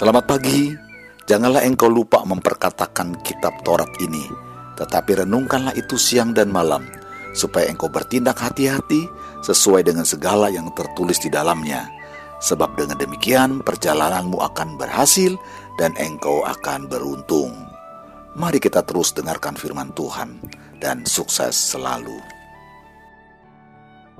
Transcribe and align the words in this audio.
Selamat 0.00 0.32
pagi. 0.32 0.72
Janganlah 1.28 1.60
engkau 1.60 1.92
lupa 1.92 2.24
memperkatakan 2.24 3.20
kitab 3.20 3.60
Taurat 3.60 3.92
ini, 4.00 4.24
tetapi 4.80 5.20
renungkanlah 5.20 5.76
itu 5.76 6.00
siang 6.00 6.32
dan 6.32 6.48
malam, 6.48 6.88
supaya 7.36 7.68
engkau 7.68 7.92
bertindak 7.92 8.40
hati-hati 8.40 9.04
sesuai 9.44 9.84
dengan 9.84 10.08
segala 10.08 10.48
yang 10.48 10.72
tertulis 10.72 11.20
di 11.20 11.28
dalamnya. 11.28 11.84
Sebab 12.40 12.80
dengan 12.80 12.96
demikian 12.96 13.60
perjalananmu 13.60 14.40
akan 14.40 14.80
berhasil 14.80 15.36
dan 15.76 15.92
engkau 16.00 16.48
akan 16.48 16.88
beruntung. 16.88 17.52
Mari 18.40 18.56
kita 18.56 18.80
terus 18.80 19.12
dengarkan 19.12 19.52
firman 19.52 19.92
Tuhan 19.92 20.40
dan 20.80 21.04
sukses 21.04 21.52
selalu. 21.52 22.39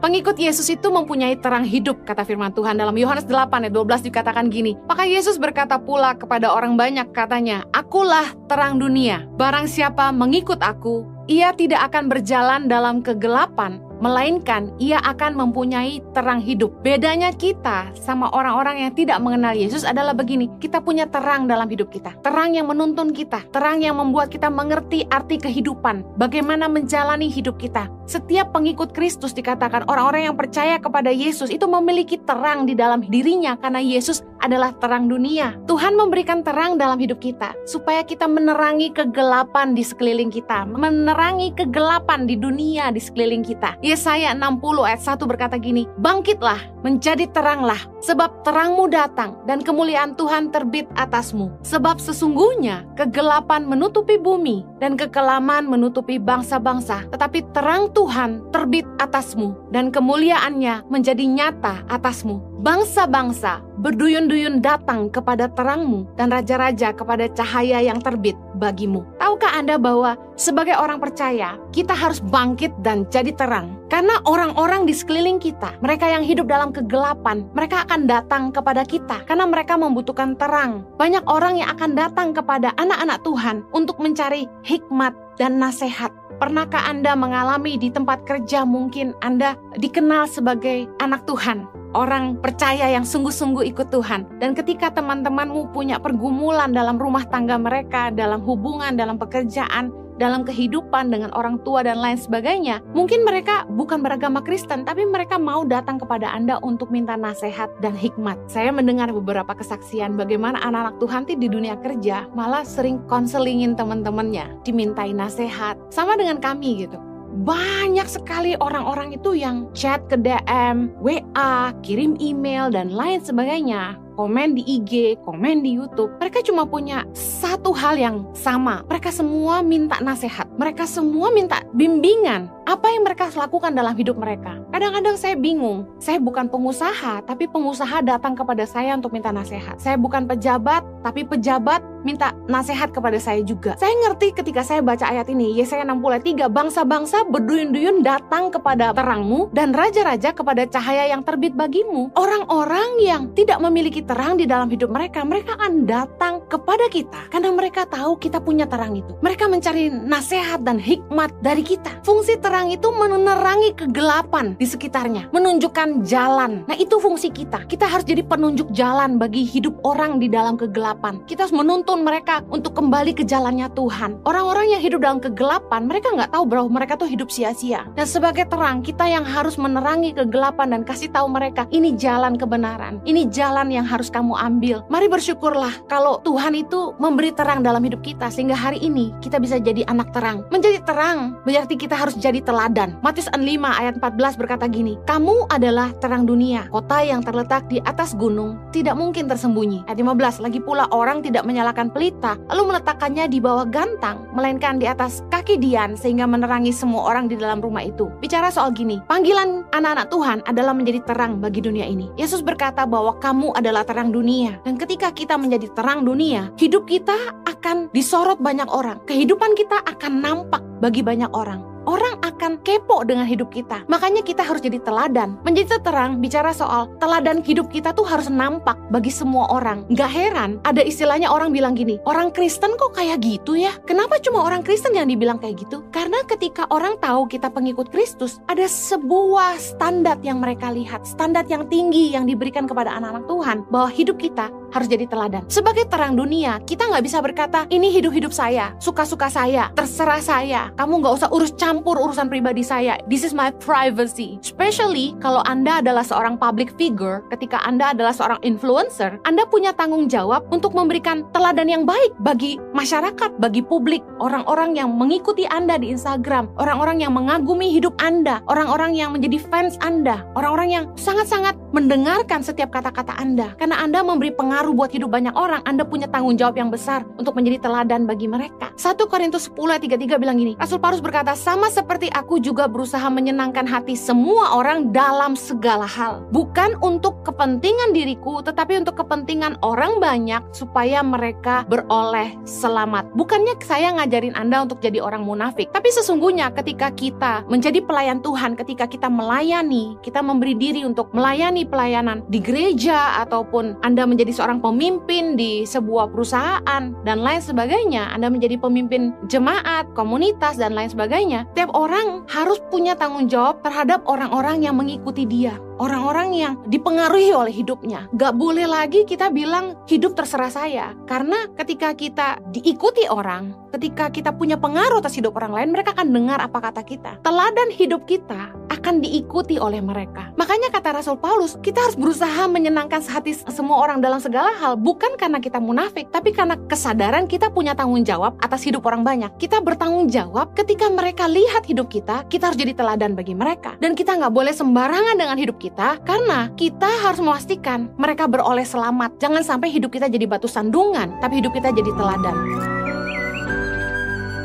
Pengikut 0.01 0.41
Yesus 0.41 0.65
itu 0.73 0.89
mempunyai 0.89 1.37
terang 1.37 1.61
hidup, 1.61 2.09
kata 2.09 2.25
firman 2.25 2.57
Tuhan 2.57 2.81
dalam 2.81 2.97
Yohanes 2.97 3.29
8 3.29 3.69
ayat 3.69 3.75
12 3.77 4.09
dikatakan 4.09 4.49
gini. 4.49 4.73
Maka 4.89 5.05
Yesus 5.05 5.37
berkata 5.37 5.77
pula 5.77 6.17
kepada 6.17 6.49
orang 6.49 6.73
banyak 6.81 7.13
katanya, 7.13 7.69
Akulah 7.77 8.33
terang 8.49 8.81
dunia. 8.81 9.29
Barang 9.37 9.69
siapa 9.69 10.09
mengikut 10.09 10.65
aku, 10.65 11.05
ia 11.29 11.53
tidak 11.53 11.93
akan 11.93 12.09
berjalan 12.09 12.65
dalam 12.65 13.05
kegelapan, 13.05 13.85
melainkan 14.01 14.73
ia 14.81 14.99
akan 15.05 15.37
mempunyai 15.37 16.01
terang 16.17 16.41
hidup. 16.41 16.73
Bedanya 16.81 17.31
kita 17.31 17.93
sama 17.95 18.33
orang-orang 18.33 18.89
yang 18.89 18.93
tidak 18.97 19.21
mengenal 19.21 19.53
Yesus 19.53 19.85
adalah 19.85 20.17
begini, 20.17 20.49
kita 20.59 20.81
punya 20.81 21.07
terang 21.07 21.47
dalam 21.47 21.69
hidup 21.69 21.93
kita. 21.93 22.17
Terang 22.25 22.57
yang 22.57 22.67
menuntun 22.67 23.13
kita, 23.13 23.45
terang 23.53 23.85
yang 23.85 24.01
membuat 24.01 24.33
kita 24.33 24.49
mengerti 24.49 25.05
arti 25.13 25.37
kehidupan, 25.37 26.17
bagaimana 26.17 26.67
menjalani 26.67 27.29
hidup 27.29 27.61
kita. 27.61 27.93
Setiap 28.09 28.51
pengikut 28.51 28.91
Kristus 28.91 29.31
dikatakan 29.31 29.87
orang-orang 29.87 30.33
yang 30.33 30.37
percaya 30.37 30.83
kepada 30.83 31.15
Yesus 31.15 31.47
itu 31.53 31.69
memiliki 31.71 32.19
terang 32.19 32.67
di 32.67 32.75
dalam 32.75 33.05
dirinya 33.07 33.55
karena 33.55 33.79
Yesus 33.79 34.27
adalah 34.41 34.73
terang 34.77 35.07
dunia. 35.07 35.57
Tuhan 35.69 35.97
memberikan 35.97 36.41
terang 36.41 36.81
dalam 36.81 36.97
hidup 36.97 37.21
kita 37.21 37.53
supaya 37.69 38.05
kita 38.05 38.27
menerangi 38.27 38.93
kegelapan 38.93 39.73
di 39.77 39.85
sekeliling 39.85 40.33
kita, 40.33 40.67
menerangi 40.69 41.53
kegelapan 41.55 42.25
di 42.25 42.37
dunia 42.37 42.91
di 42.91 43.01
sekeliling 43.01 43.45
kita. 43.45 43.77
Yesaya 43.85 44.33
60 44.37 44.89
ayat 44.89 45.01
1 45.01 45.31
berkata 45.31 45.57
gini, 45.61 45.85
Bangkitlah, 46.01 46.80
menjadi 46.81 47.29
teranglah, 47.31 47.79
sebab 48.01 48.43
terangmu 48.43 48.89
datang 48.89 49.37
dan 49.45 49.61
kemuliaan 49.61 50.17
Tuhan 50.17 50.49
terbit 50.53 50.89
atasmu. 50.97 51.53
Sebab 51.65 52.01
sesungguhnya 52.01 52.89
kegelapan 52.97 53.69
menutupi 53.69 54.17
bumi 54.17 54.65
dan 54.81 54.97
kekelaman 54.97 55.69
menutupi 55.69 56.17
bangsa-bangsa, 56.17 57.09
tetapi 57.13 57.45
terang 57.53 57.93
Tuhan 57.93 58.45
terbit 58.51 58.89
atasmu 59.01 59.57
dan 59.73 59.93
kemuliaannya 59.93 60.89
menjadi 60.89 61.25
nyata 61.25 61.85
atasmu. 61.89 62.41
Bangsa-bangsa 62.61 63.65
berduyun-duyun 63.81 64.61
datang 64.61 65.09
kepada 65.09 65.49
terangmu 65.49 66.05
dan 66.21 66.29
raja-raja 66.29 66.93
kepada 66.93 67.25
cahaya 67.33 67.81
yang 67.81 67.97
terbit 68.05 68.37
bagimu. 68.61 69.01
Tahukah 69.17 69.57
Anda 69.57 69.81
bahwa 69.81 70.21
sebagai 70.39 70.79
orang 70.79 70.99
percaya, 71.03 71.59
kita 71.75 71.95
harus 71.95 72.19
bangkit 72.21 72.71
dan 72.85 73.07
jadi 73.09 73.35
terang? 73.35 73.81
Karena 73.91 74.23
orang-orang 74.29 74.87
di 74.87 74.95
sekeliling 74.95 75.43
kita, 75.43 75.75
mereka 75.83 76.07
yang 76.07 76.23
hidup 76.23 76.47
dalam 76.47 76.71
kegelapan, 76.71 77.47
mereka 77.57 77.83
akan 77.89 78.07
datang 78.07 78.55
kepada 78.55 78.87
kita 78.87 79.27
karena 79.27 79.47
mereka 79.49 79.75
membutuhkan 79.75 80.39
terang. 80.39 80.87
Banyak 80.97 81.27
orang 81.27 81.59
yang 81.59 81.75
akan 81.75 81.99
datang 81.99 82.31
kepada 82.31 82.71
anak-anak 82.79 83.19
Tuhan 83.27 83.67
untuk 83.75 83.99
mencari 83.99 84.47
hikmat 84.63 85.13
dan 85.41 85.59
nasihat. 85.59 86.15
Pernahkah 86.41 86.89
Anda 86.89 87.13
mengalami 87.13 87.77
di 87.77 87.93
tempat 87.93 88.25
kerja 88.25 88.65
mungkin 88.65 89.13
Anda 89.21 89.59
dikenal 89.77 90.31
sebagai 90.31 90.89
anak 91.03 91.29
Tuhan? 91.29 91.81
orang 91.95 92.39
percaya 92.39 92.87
yang 92.91 93.03
sungguh-sungguh 93.03 93.67
ikut 93.75 93.91
Tuhan. 93.91 94.39
Dan 94.39 94.55
ketika 94.55 94.95
teman-temanmu 94.95 95.75
punya 95.75 95.99
pergumulan 95.99 96.71
dalam 96.71 96.99
rumah 96.99 97.27
tangga 97.27 97.59
mereka, 97.59 98.15
dalam 98.15 98.43
hubungan, 98.47 98.95
dalam 98.95 99.19
pekerjaan, 99.19 99.91
dalam 100.21 100.45
kehidupan 100.45 101.09
dengan 101.09 101.33
orang 101.33 101.59
tua 101.65 101.81
dan 101.81 101.99
lain 101.99 102.21
sebagainya, 102.21 102.85
mungkin 102.93 103.25
mereka 103.25 103.65
bukan 103.73 104.05
beragama 104.05 104.45
Kristen, 104.45 104.85
tapi 104.85 105.09
mereka 105.09 105.41
mau 105.41 105.65
datang 105.65 105.97
kepada 105.97 106.29
Anda 106.31 106.61
untuk 106.61 106.93
minta 106.93 107.17
nasihat 107.17 107.73
dan 107.81 107.97
hikmat. 107.97 108.37
Saya 108.47 108.71
mendengar 108.71 109.09
beberapa 109.11 109.57
kesaksian 109.57 110.15
bagaimana 110.21 110.61
anak-anak 110.61 111.01
Tuhan 111.01 111.23
di 111.25 111.49
dunia 111.49 111.81
kerja 111.81 112.29
malah 112.37 112.63
sering 112.63 113.01
konselingin 113.09 113.73
teman-temannya, 113.75 114.61
dimintai 114.63 115.17
nasihat, 115.17 115.81
sama 115.89 116.21
dengan 116.21 116.37
kami 116.37 116.85
gitu 116.85 117.10
banyak 117.31 118.07
sekali 118.11 118.59
orang-orang 118.59 119.15
itu 119.15 119.39
yang 119.39 119.71
chat 119.71 120.03
ke 120.11 120.19
DM, 120.19 120.91
WA, 120.99 121.71
kirim 121.87 122.19
email, 122.19 122.69
dan 122.75 122.91
lain 122.91 123.23
sebagainya 123.23 123.99
komen 124.21 124.53
di 124.53 124.63
IG, 124.69 125.17
komen 125.25 125.65
di 125.65 125.81
YouTube. 125.81 126.13
Mereka 126.21 126.45
cuma 126.45 126.69
punya 126.69 127.09
satu 127.17 127.73
hal 127.73 127.97
yang 127.97 128.29
sama. 128.37 128.85
Mereka 128.85 129.09
semua 129.09 129.65
minta 129.65 129.97
nasihat. 130.05 130.45
Mereka 130.61 130.85
semua 130.85 131.33
minta 131.33 131.65
bimbingan. 131.73 132.53
Apa 132.69 132.93
yang 132.93 133.09
mereka 133.09 133.33
lakukan 133.33 133.73
dalam 133.73 133.97
hidup 133.97 134.21
mereka? 134.21 134.61
Kadang-kadang 134.77 135.17
saya 135.17 135.41
bingung. 135.41 135.89
Saya 135.97 136.21
bukan 136.21 136.53
pengusaha, 136.53 137.25
tapi 137.25 137.49
pengusaha 137.49 138.05
datang 138.05 138.37
kepada 138.37 138.69
saya 138.69 138.93
untuk 138.93 139.17
minta 139.17 139.33
nasihat. 139.33 139.81
Saya 139.81 139.97
bukan 139.97 140.29
pejabat, 140.29 140.85
tapi 141.01 141.25
pejabat 141.25 141.81
minta 142.03 142.33
nasihat 142.49 142.91
kepada 142.91 143.17
saya 143.21 143.45
juga. 143.45 143.77
Saya 143.77 143.93
ngerti 144.07 144.33
ketika 144.35 144.65
saya 144.65 144.81
baca 144.81 145.07
ayat 145.07 145.29
ini, 145.31 145.57
Yesaya 145.57 145.85
63, 145.85 146.49
bangsa-bangsa 146.51 147.29
berduyun-duyun 147.29 148.03
datang 148.03 148.51
kepada 148.51 148.93
terangmu 148.97 149.53
dan 149.53 149.73
raja-raja 149.77 150.33
kepada 150.33 150.67
cahaya 150.67 151.09
yang 151.11 151.23
terbit 151.25 151.55
bagimu. 151.55 152.13
Orang-orang 152.17 153.01
yang 153.03 153.33
tidak 153.37 153.61
memiliki 153.63 154.03
terang 154.05 154.41
di 154.41 154.45
dalam 154.49 154.69
hidup 154.69 154.91
mereka, 154.91 155.23
mereka 155.23 155.57
akan 155.61 155.85
datang 155.85 156.45
kepada 156.49 156.87
kita 156.91 157.31
karena 157.31 157.51
mereka 157.55 157.87
tahu 157.87 158.17
kita 158.19 158.43
punya 158.43 158.67
terang 158.67 158.97
itu. 158.97 159.13
Mereka 159.21 159.47
mencari 159.47 159.93
nasihat 159.93 160.65
dan 160.65 160.81
hikmat 160.81 161.31
dari 161.45 161.63
kita. 161.63 162.03
Fungsi 162.03 162.37
terang 162.41 162.73
itu 162.73 162.89
menerangi 162.91 163.77
kegelapan 163.77 164.57
di 164.57 164.67
sekitarnya, 164.67 165.31
menunjukkan 165.31 166.03
jalan. 166.05 166.65
Nah, 166.67 166.77
itu 166.77 166.99
fungsi 166.99 167.31
kita. 167.31 167.65
Kita 167.69 167.87
harus 167.87 168.05
jadi 168.07 168.25
penunjuk 168.25 168.73
jalan 168.75 169.17
bagi 169.21 169.45
hidup 169.45 169.79
orang 169.85 170.19
di 170.19 170.27
dalam 170.27 170.57
kegelapan. 170.59 171.23
Kita 171.25 171.47
harus 171.47 171.55
menuntun 171.91 172.07
mereka 172.07 172.47
untuk 172.55 172.79
kembali 172.79 173.19
ke 173.19 173.27
jalannya 173.27 173.67
Tuhan. 173.75 174.23
Orang-orang 174.23 174.79
yang 174.79 174.79
hidup 174.79 175.03
dalam 175.03 175.19
kegelapan, 175.19 175.91
mereka 175.91 176.15
nggak 176.15 176.31
tahu 176.31 176.47
bahwa 176.47 176.79
mereka 176.79 176.95
tuh 176.95 177.11
hidup 177.11 177.35
sia-sia. 177.35 177.83
Dan 177.99 178.07
sebagai 178.07 178.47
terang, 178.47 178.79
kita 178.79 179.11
yang 179.11 179.27
harus 179.27 179.59
menerangi 179.59 180.15
kegelapan 180.15 180.71
dan 180.71 180.87
kasih 180.87 181.11
tahu 181.11 181.27
mereka, 181.27 181.67
ini 181.75 181.99
jalan 181.99 182.39
kebenaran. 182.39 183.03
Ini 183.03 183.27
jalan 183.35 183.75
yang 183.75 183.83
harus 183.83 184.07
kamu 184.07 184.39
ambil. 184.39 184.87
Mari 184.87 185.11
bersyukurlah 185.11 185.91
kalau 185.91 186.23
Tuhan 186.23 186.55
itu 186.55 186.95
memberi 187.03 187.35
terang 187.35 187.67
dalam 187.67 187.83
hidup 187.83 188.07
kita 188.07 188.31
sehingga 188.31 188.55
hari 188.55 188.79
ini 188.79 189.11
kita 189.19 189.43
bisa 189.43 189.59
jadi 189.59 189.83
anak 189.91 190.15
terang. 190.15 190.47
Menjadi 190.55 190.79
terang 190.87 191.43
berarti 191.43 191.75
kita 191.75 191.99
harus 191.99 192.15
jadi 192.15 192.39
teladan. 192.39 193.03
Matius 193.03 193.27
5 193.35 193.43
ayat 193.67 193.99
14 193.99 194.39
berkata 194.39 194.71
gini, 194.71 194.95
Kamu 195.11 195.51
adalah 195.51 195.91
terang 195.99 196.23
dunia. 196.23 196.71
Kota 196.71 197.03
yang 197.03 197.27
terletak 197.27 197.67
di 197.67 197.83
atas 197.83 198.15
gunung 198.15 198.63
tidak 198.71 198.95
mungkin 198.95 199.27
tersembunyi. 199.27 199.91
Ayat 199.91 199.99
15, 199.99 200.39
lagi 200.39 200.63
pula 200.63 200.87
orang 200.95 201.19
tidak 201.27 201.43
menyalakan 201.43 201.80
pelita 201.89 202.37
lalu 202.53 202.77
meletakkannya 202.77 203.33
di 203.33 203.41
bawah 203.41 203.65
gantang, 203.65 204.29
melainkan 204.37 204.77
di 204.77 204.85
atas 204.85 205.25
kaki 205.33 205.57
Dian 205.57 205.97
sehingga 205.97 206.29
menerangi 206.29 206.77
semua 206.77 207.09
orang 207.09 207.33
di 207.33 207.41
dalam 207.41 207.65
rumah 207.65 207.81
itu. 207.81 208.13
Bicara 208.21 208.53
soal 208.53 208.77
gini, 208.77 209.01
panggilan 209.09 209.65
anak-anak 209.73 210.13
Tuhan 210.13 210.39
adalah 210.45 210.77
menjadi 210.77 211.01
terang 211.09 211.41
bagi 211.41 211.65
dunia 211.65 211.89
ini. 211.89 212.13
Yesus 212.21 212.45
berkata 212.45 212.85
bahwa 212.85 213.17
kamu 213.17 213.57
adalah 213.57 213.89
terang 213.89 214.13
dunia. 214.13 214.61
Dan 214.69 214.77
ketika 214.77 215.09
kita 215.15 215.41
menjadi 215.41 215.73
terang 215.73 216.05
dunia, 216.05 216.53
hidup 216.61 216.85
kita 216.85 217.17
akan 217.49 217.89
disorot 217.97 218.37
banyak 218.37 218.69
orang. 218.69 219.01
Kehidupan 219.09 219.57
kita 219.57 219.81
akan 219.89 220.21
nampak 220.21 220.61
bagi 220.85 221.01
banyak 221.01 221.33
orang 221.33 221.71
orang 221.89 222.20
akan 222.31 222.63
kepo 222.63 223.03
dengan 223.03 223.27
hidup 223.27 223.51
kita. 223.51 223.83
Makanya 223.91 224.23
kita 224.23 224.47
harus 224.47 224.63
jadi 224.63 224.79
teladan. 224.81 225.37
Menjadi 225.43 225.83
terang 225.83 226.23
bicara 226.23 226.55
soal 226.55 226.87
teladan 227.03 227.43
hidup 227.43 227.69
kita 227.69 227.91
tuh 227.91 228.07
harus 228.07 228.31
nampak 228.31 228.79
bagi 228.95 229.11
semua 229.11 229.51
orang. 229.51 229.83
Gak 229.93 230.11
heran 230.11 230.63
ada 230.63 230.81
istilahnya 230.81 231.29
orang 231.29 231.51
bilang 231.51 231.75
gini, 231.75 231.99
orang 232.07 232.31
Kristen 232.31 232.79
kok 232.79 232.95
kayak 232.95 233.21
gitu 233.21 233.59
ya? 233.59 233.75
Kenapa 233.85 234.23
cuma 234.23 234.47
orang 234.47 234.63
Kristen 234.63 234.95
yang 234.95 235.11
dibilang 235.11 235.43
kayak 235.43 235.67
gitu? 235.67 235.83
Karena 235.91 236.23
ketika 236.27 236.71
orang 236.71 236.97
tahu 237.03 237.27
kita 237.27 237.51
pengikut 237.51 237.91
Kristus, 237.91 238.39
ada 238.47 238.65
sebuah 238.71 239.59
standar 239.59 240.17
yang 240.23 240.39
mereka 240.39 240.71
lihat, 240.71 241.03
standar 241.03 241.43
yang 241.51 241.67
tinggi 241.67 242.15
yang 242.15 242.25
diberikan 242.29 242.71
kepada 242.71 242.95
anak-anak 242.95 243.27
Tuhan, 243.27 243.59
bahwa 243.69 243.89
hidup 243.91 244.17
kita 244.21 244.47
harus 244.75 244.89
jadi 244.91 245.07
teladan. 245.07 245.43
Sebagai 245.51 245.87
terang 245.87 246.15
dunia, 246.19 246.59
kita 246.67 246.87
nggak 246.91 247.05
bisa 247.05 247.19
berkata, 247.23 247.67
ini 247.71 247.91
hidup-hidup 247.95 248.35
saya, 248.35 248.75
suka-suka 248.83 249.31
saya, 249.31 249.71
terserah 249.75 250.23
saya, 250.23 250.71
kamu 250.75 251.03
nggak 251.03 251.15
usah 251.23 251.29
urus 251.31 251.55
campur 251.55 251.99
urusan 251.99 252.27
pribadi 252.27 252.67
saya. 252.67 252.99
This 253.07 253.23
is 253.23 253.35
my 253.35 253.55
privacy. 253.63 254.43
Especially 254.43 255.15
kalau 255.23 255.43
Anda 255.47 255.79
adalah 255.83 256.03
seorang 256.03 256.37
public 256.41 256.75
figure, 256.77 257.23
ketika 257.31 257.61
Anda 257.63 257.95
adalah 257.95 258.15
seorang 258.15 258.41
influencer, 258.43 259.19
Anda 259.27 259.47
punya 259.47 259.75
tanggung 259.75 260.07
jawab 260.11 260.47
untuk 260.51 260.73
memberikan 260.77 261.27
teladan 261.35 261.67
yang 261.71 261.85
baik 261.85 262.13
bagi 262.21 262.61
masyarakat, 262.77 263.41
bagi 263.41 263.65
publik, 263.65 264.05
orang-orang 264.21 264.77
yang 264.77 264.93
mengikuti 264.93 265.49
Anda 265.49 265.81
di 265.81 265.91
Instagram, 265.91 266.53
orang-orang 266.61 267.01
yang 267.01 267.13
mengagumi 267.17 267.73
hidup 267.73 267.97
Anda, 267.99 268.45
orang-orang 268.47 268.95
yang 268.95 269.17
menjadi 269.17 269.41
fans 269.49 269.81
Anda, 269.81 270.23
orang-orang 270.37 270.69
yang 270.71 270.85
sangat-sangat 271.01 271.57
mendengarkan 271.73 272.45
setiap 272.45 272.75
kata-kata 272.75 273.17
Anda, 273.17 273.57
karena 273.57 273.81
Anda 273.81 274.05
memberi 274.05 274.35
pengaruh 274.35 274.60
berpengaruh 274.61 274.77
buat 274.77 274.93
hidup 274.93 275.09
banyak 275.09 275.33
orang, 275.41 275.65
Anda 275.65 275.89
punya 275.89 276.05
tanggung 276.05 276.37
jawab 276.37 276.61
yang 276.61 276.69
besar 276.69 277.09
untuk 277.17 277.33
menjadi 277.33 277.65
teladan 277.65 278.05
bagi 278.05 278.29
mereka. 278.29 278.69
1 278.77 279.09
Korintus 279.09 279.49
10 279.49 279.73
ayat 279.73 279.83
33 279.89 280.21
bilang 280.21 280.37
gini, 280.37 280.53
Rasul 280.61 280.77
Paulus 280.77 281.01
berkata, 281.01 281.33
sama 281.33 281.73
seperti 281.73 282.13
aku 282.13 282.37
juga 282.37 282.69
berusaha 282.69 283.09
menyenangkan 283.09 283.65
hati 283.65 283.97
semua 283.97 284.53
orang 284.53 284.93
dalam 284.93 285.33
segala 285.33 285.89
hal. 285.89 286.29
Bukan 286.29 286.77
untuk 286.85 287.25
kepentingan 287.25 287.97
diriku, 287.97 288.45
tetapi 288.45 288.85
untuk 288.85 289.01
kepentingan 289.01 289.57
orang 289.65 289.97
banyak 289.97 290.45
supaya 290.53 291.01
mereka 291.01 291.65
beroleh 291.65 292.37
selamat. 292.45 293.09
Bukannya 293.17 293.57
saya 293.65 293.97
ngajarin 293.97 294.37
Anda 294.37 294.69
untuk 294.69 294.85
jadi 294.85 295.01
orang 295.01 295.25
munafik, 295.25 295.73
tapi 295.73 295.89
sesungguhnya 295.89 296.53
ketika 296.53 296.93
kita 296.93 297.49
menjadi 297.49 297.81
pelayan 297.81 298.21
Tuhan, 298.21 298.61
ketika 298.61 298.85
kita 298.85 299.09
melayani, 299.09 299.97
kita 300.05 300.21
memberi 300.21 300.53
diri 300.53 300.85
untuk 300.85 301.09
melayani 301.17 301.65
pelayanan 301.65 302.29
di 302.29 302.45
gereja 302.45 303.25
ataupun 303.25 303.81
Anda 303.81 304.05
menjadi 304.05 304.37
seorang 304.37 304.50
pemimpin 304.59 305.39
di 305.39 305.63
sebuah 305.63 306.11
perusahaan 306.11 306.91
dan 307.07 307.19
lain 307.23 307.39
sebagainya, 307.39 308.11
Anda 308.11 308.27
menjadi 308.27 308.59
pemimpin 308.59 309.15
jemaat, 309.31 309.87
komunitas 309.95 310.59
dan 310.59 310.75
lain 310.75 310.91
sebagainya. 310.91 311.47
Tiap 311.55 311.71
orang 311.71 312.27
harus 312.27 312.59
punya 312.75 312.99
tanggung 312.99 313.31
jawab 313.31 313.63
terhadap 313.63 314.03
orang-orang 314.11 314.67
yang 314.67 314.75
mengikuti 314.75 315.23
dia 315.23 315.55
orang-orang 315.81 316.37
yang 316.37 316.53
dipengaruhi 316.69 317.33
oleh 317.33 317.51
hidupnya. 317.51 318.05
Gak 318.15 318.37
boleh 318.37 318.69
lagi 318.69 319.09
kita 319.09 319.33
bilang 319.33 319.81
hidup 319.89 320.13
terserah 320.13 320.53
saya. 320.53 320.87
Karena 321.09 321.49
ketika 321.57 321.97
kita 321.97 322.37
diikuti 322.53 323.09
orang, 323.09 323.57
ketika 323.73 324.13
kita 324.13 324.31
punya 324.37 324.61
pengaruh 324.61 325.01
atas 325.01 325.17
hidup 325.17 325.35
orang 325.41 325.57
lain, 325.57 325.69
mereka 325.73 325.97
akan 325.97 326.13
dengar 326.13 326.39
apa 326.39 326.61
kata 326.61 326.85
kita. 326.85 327.17
Teladan 327.25 327.73
hidup 327.73 328.05
kita 328.05 328.53
akan 328.81 329.05
diikuti 329.05 329.61
oleh 329.61 329.85
mereka. 329.85 330.33
Makanya 330.41 330.73
kata 330.73 330.97
Rasul 330.97 331.21
Paulus, 331.21 331.61
kita 331.61 331.85
harus 331.85 332.01
berusaha 332.01 332.49
menyenangkan 332.49 333.05
hati 333.05 333.37
semua 333.53 333.77
orang 333.85 334.01
dalam 334.01 334.17
segala 334.17 334.40
hal. 334.49 334.81
Bukan 334.81 335.21
karena 335.21 335.37
kita 335.37 335.61
munafik, 335.61 336.09
tapi 336.09 336.33
karena 336.33 336.57
kesadaran 336.65 337.29
kita 337.29 337.53
punya 337.53 337.77
tanggung 337.77 338.01
jawab 338.01 338.41
atas 338.41 338.65
hidup 338.65 338.89
orang 338.89 339.05
banyak. 339.05 339.29
Kita 339.37 339.61
bertanggung 339.61 340.09
jawab 340.09 340.57
ketika 340.57 340.89
mereka 340.89 341.29
lihat 341.29 341.69
hidup 341.69 341.93
kita, 341.93 342.25
kita 342.33 342.49
harus 342.49 342.57
jadi 342.57 342.73
teladan 342.73 343.13
bagi 343.13 343.37
mereka. 343.37 343.77
Dan 343.77 343.93
kita 343.93 344.17
nggak 344.17 344.33
boleh 344.33 344.57
sembarangan 344.57 345.21
dengan 345.21 345.37
hidup 345.37 345.61
kita 345.61 346.01
karena 346.09 346.49
kita 346.57 346.89
harus 347.05 347.21
memastikan 347.21 347.93
mereka 348.01 348.25
beroleh 348.25 348.65
selamat. 348.65 349.21
Jangan 349.21 349.45
sampai 349.45 349.69
hidup 349.69 349.93
kita 349.93 350.09
jadi 350.09 350.25
batu 350.25 350.49
sandungan, 350.49 351.21
tapi 351.21 351.45
hidup 351.45 351.53
kita 351.53 351.75
jadi 351.75 351.93
teladan. 351.93 352.37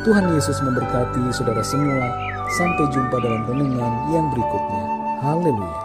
Tuhan 0.06 0.25
Yesus 0.38 0.62
memberkati 0.62 1.33
saudara 1.33 1.63
semua. 1.65 2.06
Sampai 2.45 2.86
jumpa 2.94 3.18
dalam 3.25 3.42
renungan 3.50 3.94
yang 4.13 4.30
berikutnya. 4.30 4.83
Haleluya. 5.25 5.85